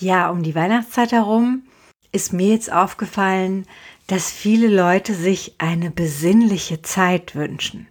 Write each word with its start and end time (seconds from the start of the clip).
Ja, 0.00 0.30
um 0.30 0.42
die 0.42 0.54
Weihnachtszeit 0.54 1.12
herum 1.12 1.64
ist 2.10 2.32
mir 2.32 2.48
jetzt 2.48 2.72
aufgefallen, 2.72 3.66
dass 4.06 4.30
viele 4.30 4.68
Leute 4.68 5.14
sich 5.14 5.54
eine 5.58 5.90
besinnliche 5.90 6.80
Zeit 6.80 7.34
wünschen. 7.34 7.86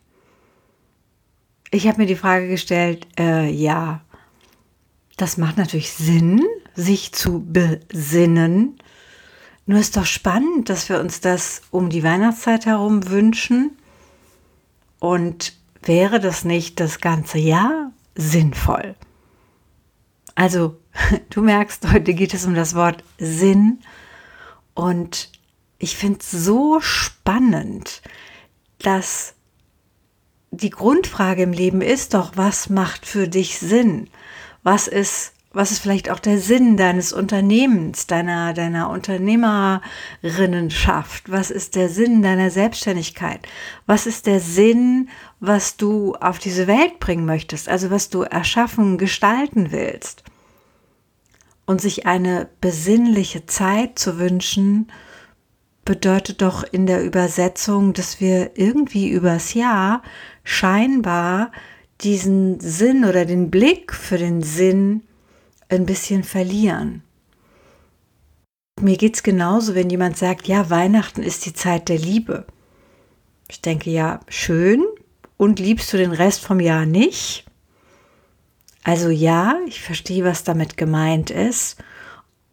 Ich 1.72 1.88
habe 1.88 2.02
mir 2.02 2.08
die 2.08 2.16
Frage 2.16 2.48
gestellt, 2.48 3.08
äh, 3.18 3.50
ja, 3.50 4.02
das 5.18 5.38
macht 5.38 5.58
natürlich 5.58 5.94
Sinn, 5.94 6.44
sich 6.74 7.14
zu 7.14 7.46
besinnen. 7.46 8.80
Nur 9.68 9.80
ist 9.80 9.96
doch 9.96 10.08
spannend, 10.08 10.70
dass 10.70 10.90
wir 10.90 11.00
uns 11.00 11.22
das 11.22 11.62
um 11.70 11.90
die 11.90 12.04
Weihnachtszeit 12.04 12.66
herum 12.66 13.08
wünschen. 13.08 13.78
Und 14.98 15.54
wäre 15.84 16.20
das 16.20 16.44
nicht 16.44 16.80
das 16.80 17.02
ganze 17.02 17.38
Jahr 17.38 17.92
sinnvoll? 18.16 18.96
Also, 20.34 20.78
du 21.30 21.42
merkst, 21.42 21.92
heute 21.92 22.14
geht 22.14 22.34
es 22.34 22.46
um 22.46 22.54
das 22.54 22.76
Wort 22.76 23.04
Sinn. 23.18 23.80
Und 24.74 25.30
ich 25.78 25.98
finde 25.98 26.20
es 26.20 26.32
so 26.32 26.80
spannend, 26.82 28.02
dass 28.80 29.36
die 30.52 30.70
Grundfrage 30.70 31.44
im 31.44 31.54
Leben 31.54 31.82
ist 31.82 32.14
doch, 32.14 32.34
was 32.36 32.70
macht 32.70 33.06
für 33.06 33.28
dich 33.28 33.60
Sinn? 33.60 34.10
Was 34.64 34.88
ist, 34.88 35.34
was 35.54 35.72
ist 35.72 35.80
vielleicht 35.80 36.10
auch 36.10 36.20
der 36.20 36.40
Sinn 36.40 36.76
deines 36.76 37.14
Unternehmens, 37.14 38.08
deiner, 38.08 38.54
deiner 38.54 38.90
Unternehmerinnenschaft? 38.90 41.32
Was 41.32 41.52
ist 41.52 41.76
der 41.76 41.88
Sinn 41.90 42.24
deiner 42.24 42.50
Selbstständigkeit? 42.50 43.48
Was 43.86 44.08
ist 44.08 44.26
der 44.26 44.40
Sinn, 44.40 45.10
was 45.40 45.78
du 45.78 46.16
auf 46.16 46.40
diese 46.40 46.66
Welt 46.68 47.00
bringen 47.00 47.26
möchtest? 47.26 47.70
Also 47.70 47.92
was 47.92 48.10
du 48.10 48.24
erschaffen, 48.24 48.98
gestalten 48.98 49.72
willst? 49.72 50.24
Und 51.70 51.82
sich 51.82 52.08
eine 52.08 52.50
besinnliche 52.62 53.46
Zeit 53.46 54.00
zu 54.00 54.18
wünschen, 54.18 54.92
bedeutet 55.86 56.42
doch 56.42 56.64
in 56.64 56.88
der 56.88 57.04
Übersetzung, 57.04 57.94
dass 57.94 58.20
wir 58.20 58.58
irgendwie 58.58 59.08
übers 59.08 59.54
Jahr 59.54 60.02
scheinbar 60.44 61.52
diesen 62.02 62.60
Sinn 62.60 63.06
oder 63.06 63.24
den 63.24 63.52
Blick 63.52 63.94
für 63.94 64.18
den 64.18 64.42
Sinn 64.42 65.04
ein 65.70 65.86
bisschen 65.86 66.24
verlieren. 66.24 67.04
Mir 68.82 68.98
geht 68.98 69.18
es 69.18 69.22
genauso, 69.22 69.76
wenn 69.76 69.92
jemand 69.92 70.18
sagt, 70.18 70.48
ja, 70.48 70.72
Weihnachten 70.72 71.22
ist 71.22 71.46
die 71.46 71.54
Zeit 71.54 71.88
der 71.88 72.00
Liebe. 72.00 72.48
Ich 73.48 73.62
denke, 73.62 73.92
ja, 73.92 74.22
schön. 74.28 74.84
Und 75.38 75.60
liebst 75.60 75.94
du 75.94 75.98
den 75.98 76.14
Rest 76.14 76.44
vom 76.44 76.60
Jahr 76.62 76.88
nicht? 76.88 77.46
Also 78.90 79.10
ja, 79.12 79.60
ich 79.68 79.84
verstehe, 79.84 80.24
was 80.24 80.44
damit 80.44 80.76
gemeint 80.76 81.30
ist. 81.30 81.78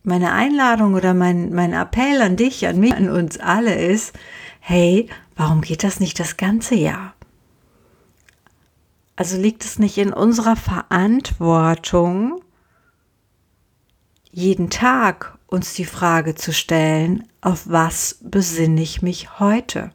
Meine 0.03 0.33
Einladung 0.33 0.93
oder 0.93 1.15
mein, 1.15 1.55
mein 1.55 1.73
Appell 1.73 2.21
an 2.21 2.37
dich, 2.37 2.67
an 2.67 2.79
mich, 2.79 2.95
an 2.95 3.09
uns 3.09 3.39
alle 3.39 3.75
ist, 3.75 4.13
hey, 4.61 5.09
warum 5.35 5.63
geht 5.63 5.83
das 5.83 5.99
nicht 5.99 6.21
das 6.21 6.37
ganze 6.37 6.75
Jahr? 6.75 7.15
Also 9.17 9.39
liegt 9.39 9.65
es 9.65 9.79
nicht 9.79 9.97
in 9.97 10.13
unserer 10.13 10.57
Verantwortung, 10.57 12.43
jeden 14.31 14.69
Tag 14.69 15.39
uns 15.47 15.73
die 15.73 15.87
Frage 15.87 16.35
zu 16.35 16.53
stellen, 16.53 17.27
auf 17.41 17.63
was 17.65 18.19
besinne 18.21 18.83
ich 18.83 19.01
mich 19.01 19.39
heute? 19.41 19.91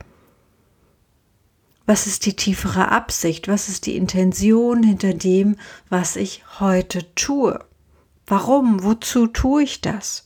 Was 1.91 2.07
ist 2.07 2.25
die 2.25 2.38
tiefere 2.38 2.88
Absicht? 2.88 3.50
Was 3.50 3.68
ist 3.68 3.85
die 3.85 3.97
Intention 3.97 4.81
hinter 4.81 5.13
dem, 5.13 5.57
was 5.90 6.16
ich 6.16 6.41
heute 6.62 7.13
tue? 7.16 7.59
Warum? 8.25 8.81
Wozu 8.81 9.28
tue 9.28 9.63
ich 9.63 9.81
das? 9.81 10.25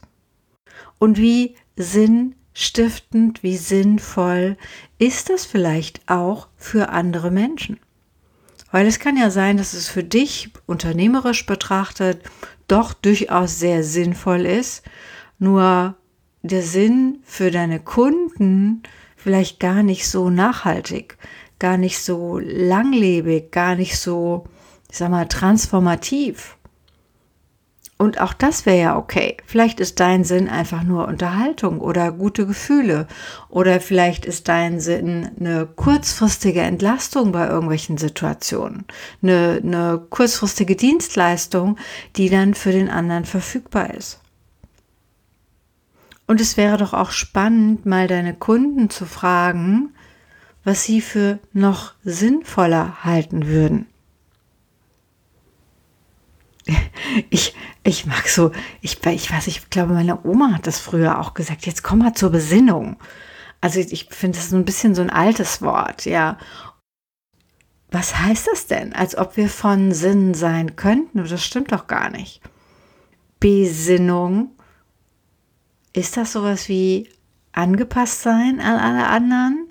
Und 0.99 1.17
wie 1.17 1.55
sinnstiftend, 1.75 3.41
wie 3.41 3.57
sinnvoll 3.57 4.57
ist 4.99 5.31
das 5.31 5.47
vielleicht 5.47 6.07
auch 6.07 6.49
für 6.55 6.89
andere 6.89 7.31
Menschen? 7.31 7.79
Weil 8.69 8.85
es 8.85 8.99
kann 8.99 9.17
ja 9.17 9.31
sein, 9.31 9.57
dass 9.57 9.73
es 9.73 9.89
für 9.89 10.03
dich 10.03 10.51
unternehmerisch 10.67 11.47
betrachtet 11.47 12.21
doch 12.67 12.93
durchaus 12.93 13.57
sehr 13.57 13.83
sinnvoll 13.83 14.45
ist, 14.45 14.83
nur 15.39 15.95
der 16.43 16.61
Sinn 16.61 17.23
für 17.23 17.49
deine 17.49 17.79
Kunden 17.79 18.83
vielleicht 19.15 19.59
gar 19.59 19.81
nicht 19.81 20.07
so 20.07 20.29
nachhaltig, 20.29 21.17
gar 21.59 21.77
nicht 21.77 21.99
so 21.99 22.39
langlebig, 22.39 23.51
gar 23.51 23.75
nicht 23.75 23.97
so, 23.97 24.45
ich 24.89 24.97
sag 24.97 25.09
mal, 25.09 25.27
transformativ. 25.27 26.57
Und 27.97 28.19
auch 28.19 28.33
das 28.33 28.65
wäre 28.65 28.79
ja 28.79 28.97
okay. 28.97 29.37
Vielleicht 29.45 29.79
ist 29.79 30.01
dein 30.01 30.25
Sinn 30.25 30.49
einfach 30.49 30.83
nur 30.83 31.07
Unterhaltung 31.07 31.79
oder 31.79 32.11
gute 32.11 32.45
Gefühle. 32.45 33.07
Oder 33.47 33.79
vielleicht 33.79 34.25
ist 34.25 34.49
dein 34.49 34.81
Sinn 34.81 35.31
eine 35.39 35.65
kurzfristige 35.65 36.59
Entlastung 36.59 37.31
bei 37.31 37.47
irgendwelchen 37.47 37.97
Situationen. 37.97 38.83
Eine, 39.23 39.61
eine 39.63 40.05
kurzfristige 40.09 40.75
Dienstleistung, 40.75 41.77
die 42.17 42.29
dann 42.29 42.53
für 42.53 42.73
den 42.73 42.89
anderen 42.89 43.23
verfügbar 43.23 43.93
ist. 43.93 44.19
Und 46.27 46.41
es 46.41 46.57
wäre 46.57 46.77
doch 46.77 46.93
auch 46.93 47.11
spannend, 47.11 47.85
mal 47.85 48.07
deine 48.07 48.33
Kunden 48.33 48.89
zu 48.89 49.05
fragen, 49.05 49.94
was 50.65 50.83
sie 50.83 50.99
für 50.99 51.39
noch 51.53 51.93
sinnvoller 52.03 53.05
halten 53.05 53.47
würden. 53.47 53.87
Ich, 57.29 57.55
ich 57.83 58.05
mag 58.07 58.27
so, 58.27 58.51
ich, 58.81 59.05
ich 59.05 59.31
weiß, 59.31 59.47
ich 59.47 59.69
glaube, 59.69 59.93
meine 59.93 60.25
Oma 60.25 60.51
hat 60.53 60.67
das 60.67 60.79
früher 60.79 61.19
auch 61.19 61.33
gesagt, 61.33 61.65
jetzt 61.65 61.81
komm 61.83 61.99
mal 61.99 62.13
zur 62.13 62.29
Besinnung. 62.29 62.97
Also 63.61 63.79
ich 63.79 64.07
finde 64.09 64.37
das 64.37 64.49
so 64.49 64.57
ein 64.57 64.65
bisschen 64.65 64.95
so 64.95 65.01
ein 65.01 65.09
altes 65.09 65.61
Wort, 65.61 66.05
ja. 66.05 66.37
Was 67.91 68.17
heißt 68.17 68.47
das 68.47 68.67
denn? 68.67 68.93
Als 68.93 69.17
ob 69.17 69.37
wir 69.37 69.49
von 69.49 69.93
Sinn 69.93 70.33
sein 70.33 70.75
könnten? 70.75 71.23
Das 71.23 71.43
stimmt 71.43 71.71
doch 71.71 71.87
gar 71.87 72.09
nicht. 72.09 72.41
Besinnung, 73.39 74.49
ist 75.93 76.17
das 76.17 76.33
sowas 76.33 76.67
wie 76.67 77.09
angepasst 77.53 78.23
sein 78.23 78.59
an 78.59 78.79
alle 78.79 79.07
anderen? 79.07 79.64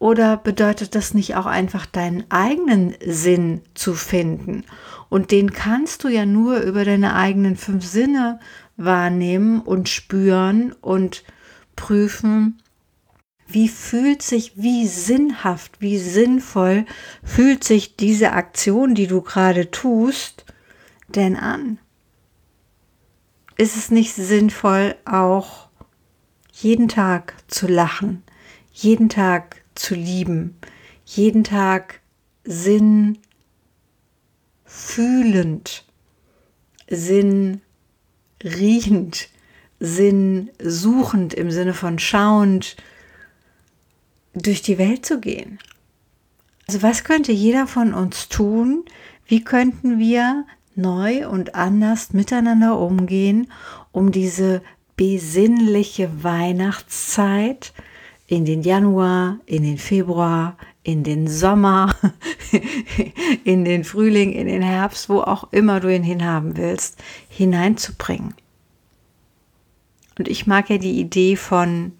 Oder 0.00 0.38
bedeutet 0.38 0.94
das 0.94 1.12
nicht 1.12 1.36
auch 1.36 1.44
einfach 1.44 1.84
deinen 1.84 2.24
eigenen 2.30 2.94
Sinn 3.04 3.60
zu 3.74 3.92
finden? 3.92 4.64
Und 5.10 5.30
den 5.30 5.52
kannst 5.52 6.04
du 6.04 6.08
ja 6.08 6.24
nur 6.24 6.60
über 6.60 6.86
deine 6.86 7.14
eigenen 7.14 7.54
fünf 7.54 7.84
Sinne 7.84 8.40
wahrnehmen 8.78 9.60
und 9.60 9.90
spüren 9.90 10.72
und 10.80 11.22
prüfen, 11.76 12.62
wie 13.46 13.68
fühlt 13.68 14.22
sich, 14.22 14.52
wie 14.56 14.86
sinnhaft, 14.86 15.82
wie 15.82 15.98
sinnvoll 15.98 16.86
fühlt 17.22 17.62
sich 17.62 17.96
diese 17.96 18.32
Aktion, 18.32 18.94
die 18.94 19.06
du 19.06 19.20
gerade 19.20 19.70
tust, 19.70 20.46
denn 21.08 21.36
an? 21.36 21.78
Ist 23.58 23.76
es 23.76 23.90
nicht 23.90 24.14
sinnvoll, 24.14 24.94
auch 25.04 25.68
jeden 26.52 26.88
Tag 26.88 27.34
zu 27.48 27.66
lachen, 27.66 28.22
jeden 28.72 29.10
Tag 29.10 29.59
zu 29.80 29.94
lieben, 29.94 30.56
jeden 31.04 31.44
Tag 31.44 32.00
Sinn 32.44 33.18
fühlend, 34.64 35.84
Sinn 36.88 37.60
riechend, 38.42 39.28
Sinn 39.78 40.50
suchend 40.62 41.34
im 41.34 41.50
Sinne 41.50 41.74
von 41.74 41.98
schauend 41.98 42.76
durch 44.34 44.62
die 44.62 44.78
Welt 44.78 45.04
zu 45.04 45.20
gehen. 45.20 45.58
Also 46.68 46.82
was 46.82 47.02
könnte 47.02 47.32
jeder 47.32 47.66
von 47.66 47.94
uns 47.94 48.28
tun? 48.28 48.84
Wie 49.26 49.42
könnten 49.42 49.98
wir 49.98 50.46
neu 50.74 51.28
und 51.28 51.54
anders 51.54 52.12
miteinander 52.12 52.78
umgehen, 52.78 53.50
um 53.92 54.12
diese 54.12 54.62
besinnliche 54.96 56.22
Weihnachtszeit 56.22 57.72
in 58.30 58.44
den 58.44 58.62
Januar, 58.62 59.40
in 59.44 59.64
den 59.64 59.76
Februar, 59.76 60.56
in 60.84 61.02
den 61.02 61.26
Sommer, 61.26 61.92
in 63.44 63.64
den 63.64 63.82
Frühling, 63.82 64.30
in 64.30 64.46
den 64.46 64.62
Herbst, 64.62 65.08
wo 65.08 65.20
auch 65.20 65.52
immer 65.52 65.80
du 65.80 65.92
ihn 65.92 66.04
hinhaben 66.04 66.56
willst, 66.56 67.02
hineinzubringen. 67.28 68.34
Und 70.16 70.28
ich 70.28 70.46
mag 70.46 70.70
ja 70.70 70.78
die 70.78 71.00
Idee 71.00 71.34
von 71.34 71.90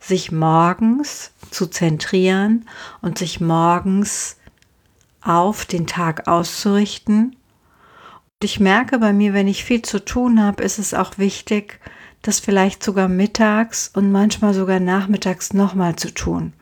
sich 0.00 0.32
morgens 0.32 1.32
zu 1.50 1.66
zentrieren 1.66 2.66
und 3.02 3.18
sich 3.18 3.38
morgens 3.38 4.38
auf 5.20 5.66
den 5.66 5.86
Tag 5.86 6.28
auszurichten. 6.28 7.36
Und 8.40 8.44
ich 8.44 8.58
merke 8.58 8.98
bei 9.00 9.12
mir, 9.12 9.34
wenn 9.34 9.48
ich 9.48 9.64
viel 9.64 9.82
zu 9.82 10.02
tun 10.02 10.42
habe, 10.42 10.62
ist 10.62 10.78
es 10.78 10.94
auch 10.94 11.18
wichtig, 11.18 11.78
das 12.22 12.40
vielleicht 12.40 12.82
sogar 12.82 13.08
mittags 13.08 13.90
und 13.94 14.12
manchmal 14.12 14.54
sogar 14.54 14.80
nachmittags 14.80 15.52
nochmal 15.52 15.96
zu 15.96 16.12
tun. 16.12 16.52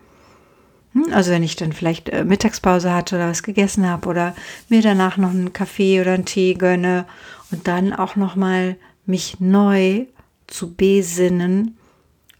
Hm, 0.92 1.12
also 1.12 1.30
wenn 1.30 1.42
ich 1.42 1.56
dann 1.56 1.72
vielleicht 1.72 2.08
äh, 2.08 2.24
Mittagspause 2.24 2.92
hatte 2.92 3.16
oder 3.16 3.28
was 3.28 3.42
gegessen 3.42 3.88
habe 3.88 4.08
oder 4.08 4.34
mir 4.68 4.82
danach 4.82 5.16
noch 5.16 5.30
einen 5.30 5.52
Kaffee 5.52 6.00
oder 6.00 6.12
einen 6.12 6.24
Tee 6.24 6.54
gönne 6.54 7.06
und 7.50 7.68
dann 7.68 7.92
auch 7.92 8.16
nochmal 8.16 8.76
mich 9.04 9.40
neu 9.40 10.06
zu 10.46 10.74
besinnen, 10.74 11.76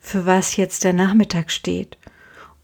für 0.00 0.24
was 0.26 0.56
jetzt 0.56 0.84
der 0.84 0.92
Nachmittag 0.92 1.50
steht. 1.50 1.98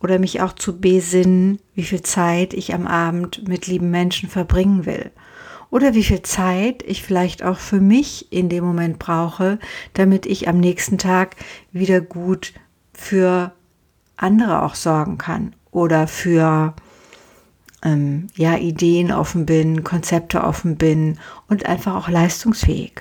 Oder 0.00 0.18
mich 0.18 0.40
auch 0.40 0.52
zu 0.52 0.80
besinnen, 0.80 1.60
wie 1.74 1.84
viel 1.84 2.02
Zeit 2.02 2.54
ich 2.54 2.74
am 2.74 2.86
Abend 2.86 3.46
mit 3.46 3.66
lieben 3.66 3.90
Menschen 3.90 4.28
verbringen 4.28 4.86
will. 4.86 5.10
Oder 5.72 5.94
wie 5.94 6.04
viel 6.04 6.20
Zeit 6.20 6.82
ich 6.82 7.02
vielleicht 7.02 7.42
auch 7.42 7.56
für 7.56 7.80
mich 7.80 8.30
in 8.30 8.50
dem 8.50 8.62
Moment 8.62 8.98
brauche, 8.98 9.58
damit 9.94 10.26
ich 10.26 10.46
am 10.46 10.60
nächsten 10.60 10.98
Tag 10.98 11.34
wieder 11.72 12.02
gut 12.02 12.52
für 12.92 13.52
andere 14.18 14.64
auch 14.64 14.74
sorgen 14.74 15.16
kann 15.16 15.56
oder 15.70 16.06
für 16.08 16.74
ähm, 17.82 18.26
ja, 18.36 18.56
Ideen 18.58 19.12
offen 19.12 19.46
bin, 19.46 19.82
Konzepte 19.82 20.44
offen 20.44 20.76
bin 20.76 21.18
und 21.48 21.64
einfach 21.64 21.94
auch 21.94 22.10
leistungsfähig. 22.10 23.00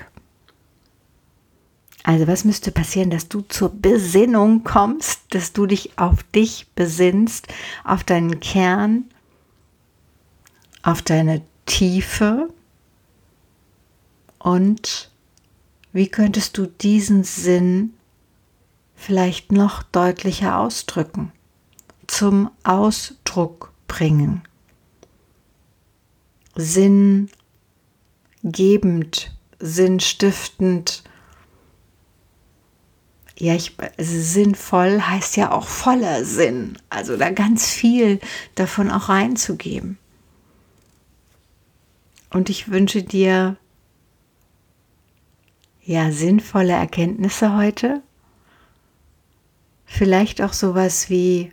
Also 2.04 2.26
was 2.26 2.46
müsste 2.46 2.72
passieren, 2.72 3.10
dass 3.10 3.28
du 3.28 3.42
zur 3.42 3.68
Besinnung 3.68 4.64
kommst, 4.64 5.20
dass 5.34 5.52
du 5.52 5.66
dich 5.66 5.98
auf 5.98 6.22
dich 6.34 6.68
besinnst, 6.74 7.48
auf 7.84 8.02
deinen 8.02 8.40
Kern, 8.40 9.04
auf 10.82 11.02
deine 11.02 11.42
Tiefe 11.66 12.48
und 14.42 15.10
wie 15.92 16.08
könntest 16.08 16.58
du 16.58 16.66
diesen 16.66 17.24
Sinn 17.24 17.94
vielleicht 18.94 19.52
noch 19.52 19.82
deutlicher 19.82 20.58
ausdrücken? 20.58 21.32
zum 22.12 22.50
Ausdruck 22.62 23.72
bringen. 23.88 24.42
Sinngebend, 26.54 27.32
sinnstiftend. 29.58 31.04
Ja, 33.38 33.54
ich, 33.54 33.74
sinnvoll 33.96 35.00
heißt 35.00 35.38
ja 35.38 35.52
auch 35.52 35.66
voller 35.66 36.26
Sinn. 36.26 36.76
Also 36.90 37.16
da 37.16 37.30
ganz 37.30 37.70
viel 37.70 38.20
davon 38.54 38.90
auch 38.90 39.08
reinzugeben. 39.08 39.96
Und 42.28 42.50
ich 42.50 42.70
wünsche 42.70 43.02
dir 43.02 43.56
ja 45.84 46.12
sinnvolle 46.12 46.72
Erkenntnisse 46.72 47.56
heute. 47.56 48.02
Vielleicht 49.84 50.40
auch 50.40 50.52
sowas 50.52 51.10
wie 51.10 51.50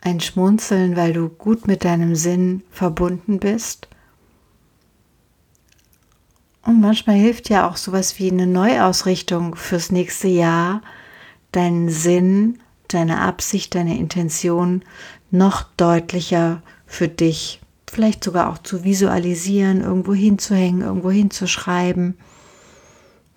ein 0.00 0.20
Schmunzeln, 0.20 0.96
weil 0.96 1.12
du 1.12 1.28
gut 1.28 1.66
mit 1.66 1.84
deinem 1.84 2.14
Sinn 2.14 2.62
verbunden 2.70 3.38
bist. 3.38 3.88
Und 6.62 6.80
manchmal 6.80 7.16
hilft 7.16 7.50
ja 7.50 7.68
auch 7.68 7.76
sowas 7.76 8.18
wie 8.18 8.30
eine 8.30 8.46
Neuausrichtung 8.46 9.54
fürs 9.54 9.90
nächste 9.90 10.28
Jahr, 10.28 10.82
deinen 11.52 11.90
Sinn, 11.90 12.58
deine 12.88 13.20
Absicht, 13.20 13.74
deine 13.74 13.98
Intention 13.98 14.82
noch 15.30 15.64
deutlicher 15.76 16.62
für 16.86 17.08
dich, 17.08 17.60
vielleicht 17.90 18.24
sogar 18.24 18.50
auch 18.50 18.58
zu 18.58 18.84
visualisieren, 18.84 19.82
irgendwo 19.82 20.14
hinzuhängen, 20.14 20.82
irgendwo 20.82 21.10
hinzuschreiben, 21.10 22.16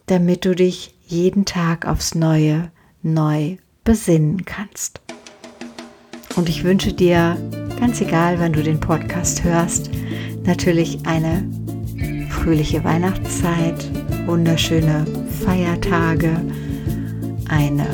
damit 0.07 0.45
du 0.45 0.55
dich 0.55 0.95
jeden 1.05 1.45
Tag 1.45 1.85
aufs 1.85 2.15
Neue 2.15 2.71
neu 3.03 3.57
besinnen 3.83 4.45
kannst. 4.45 5.01
Und 6.35 6.49
ich 6.49 6.63
wünsche 6.63 6.93
dir, 6.93 7.37
ganz 7.79 8.01
egal, 8.01 8.39
wann 8.39 8.53
du 8.53 8.63
den 8.63 8.79
Podcast 8.79 9.43
hörst, 9.43 9.89
natürlich 10.45 10.99
eine 11.05 11.43
fröhliche 12.29 12.83
Weihnachtszeit, 12.83 13.89
wunderschöne 14.25 15.05
Feiertage, 15.43 16.41
eine 17.49 17.85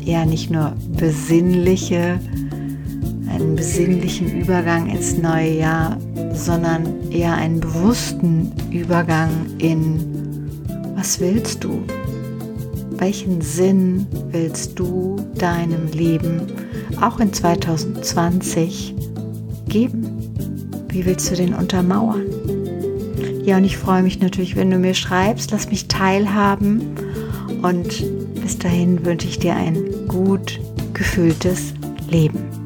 ja 0.00 0.24
nicht 0.24 0.50
nur 0.50 0.74
besinnliche, 0.96 2.18
einen 3.30 3.56
besinnlichen 3.56 4.40
Übergang 4.40 4.88
ins 4.88 5.16
neue 5.16 5.52
Jahr, 5.52 5.98
sondern 6.32 7.10
eher 7.10 7.34
einen 7.34 7.60
bewussten 7.60 8.52
Übergang 8.70 9.30
in 9.58 10.17
was 10.98 11.20
willst 11.20 11.62
du? 11.62 11.84
Welchen 12.90 13.40
Sinn 13.40 14.06
willst 14.32 14.76
du 14.76 15.16
deinem 15.36 15.86
Leben 15.92 16.42
auch 17.00 17.20
in 17.20 17.32
2020 17.32 18.96
geben? 19.68 20.18
Wie 20.88 21.06
willst 21.06 21.30
du 21.30 21.36
den 21.36 21.54
untermauern? 21.54 22.26
Ja, 23.44 23.58
und 23.58 23.64
ich 23.64 23.76
freue 23.76 24.02
mich 24.02 24.18
natürlich, 24.18 24.56
wenn 24.56 24.72
du 24.72 24.78
mir 24.78 24.94
schreibst, 24.94 25.52
lass 25.52 25.70
mich 25.70 25.86
teilhaben 25.86 26.82
und 27.62 28.04
bis 28.42 28.58
dahin 28.58 29.06
wünsche 29.06 29.28
ich 29.28 29.38
dir 29.38 29.54
ein 29.54 30.08
gut 30.08 30.58
gefühltes 30.94 31.74
Leben. 32.10 32.57